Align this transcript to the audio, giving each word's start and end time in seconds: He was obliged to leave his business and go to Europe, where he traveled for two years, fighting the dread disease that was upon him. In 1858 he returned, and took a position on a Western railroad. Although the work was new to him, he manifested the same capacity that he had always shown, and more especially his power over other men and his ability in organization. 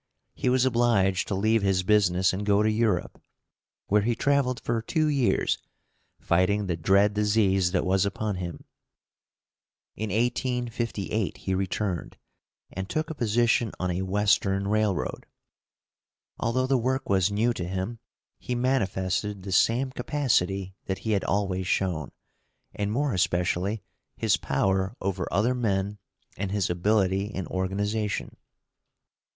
He 0.33 0.49
was 0.49 0.65
obliged 0.65 1.27
to 1.27 1.35
leave 1.35 1.61
his 1.61 1.83
business 1.83 2.33
and 2.33 2.43
go 2.43 2.63
to 2.63 2.71
Europe, 2.71 3.21
where 3.85 4.01
he 4.01 4.15
traveled 4.15 4.59
for 4.59 4.81
two 4.81 5.07
years, 5.07 5.59
fighting 6.19 6.65
the 6.65 6.75
dread 6.75 7.13
disease 7.13 7.71
that 7.71 7.85
was 7.85 8.03
upon 8.03 8.37
him. 8.37 8.63
In 9.95 10.09
1858 10.09 11.37
he 11.37 11.53
returned, 11.53 12.17
and 12.73 12.89
took 12.89 13.11
a 13.11 13.13
position 13.13 13.73
on 13.79 13.91
a 13.91 14.01
Western 14.01 14.67
railroad. 14.67 15.27
Although 16.39 16.65
the 16.65 16.79
work 16.79 17.07
was 17.07 17.31
new 17.31 17.53
to 17.53 17.65
him, 17.67 17.99
he 18.39 18.55
manifested 18.55 19.43
the 19.43 19.51
same 19.51 19.91
capacity 19.91 20.73
that 20.85 20.97
he 21.05 21.11
had 21.11 21.23
always 21.25 21.67
shown, 21.67 22.11
and 22.73 22.91
more 22.91 23.13
especially 23.13 23.83
his 24.17 24.35
power 24.35 24.95
over 24.99 25.31
other 25.31 25.53
men 25.53 25.99
and 26.37 26.49
his 26.49 26.71
ability 26.71 27.25
in 27.25 27.45
organization. 27.45 28.35